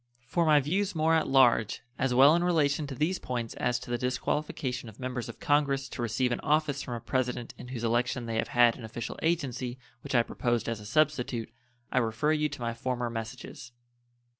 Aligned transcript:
For 0.25 0.47
my 0.47 0.59
views 0.59 0.95
more 0.95 1.13
at 1.13 1.27
large, 1.27 1.81
as 1.99 2.11
well 2.11 2.33
in 2.35 2.43
relation 2.43 2.87
to 2.87 2.95
these 2.95 3.19
points 3.19 3.53
as 3.53 3.77
to 3.77 3.91
the 3.91 3.99
disqualification 3.99 4.89
of 4.89 4.99
members 4.99 5.29
of 5.29 5.39
Congress 5.39 5.87
to 5.89 6.01
receive 6.01 6.31
an 6.31 6.39
office 6.39 6.81
from 6.81 6.95
a 6.95 6.99
President 6.99 7.53
in 7.55 7.67
whose 7.67 7.83
election 7.83 8.25
they 8.25 8.37
have 8.37 8.47
had 8.47 8.75
an 8.79 8.83
official 8.83 9.19
agency, 9.21 9.77
which 10.03 10.15
I 10.15 10.23
proposed 10.23 10.67
as 10.67 10.79
a 10.79 10.87
substitute, 10.87 11.51
I 11.91 11.99
refer 11.99 12.31
you 12.31 12.49
to 12.49 12.61
my 12.61 12.73
former 12.73 13.11
messages. 13.11 13.73